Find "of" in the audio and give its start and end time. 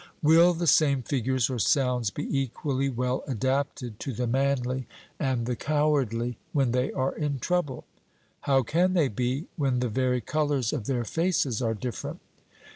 10.73-10.87